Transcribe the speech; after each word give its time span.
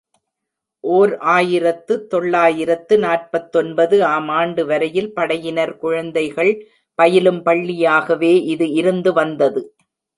ஓர் 0.83 1.11
ஆயிரத்து 1.33 2.07
தொள்ளாயிரத்து 2.07 2.97
நாற்பத்தொன்பது 2.97 3.97
ஆம் 4.05 4.31
ஆண்டு 4.39 4.65
வரையில், 4.65 5.11
படையினர் 5.13 5.75
குழந்தைகள் 5.77 6.53
பயிலும் 6.99 7.41
பள்ளியாகவே 7.45 8.33
இது 8.45 8.67
இருந்துவந்தது. 8.73 9.63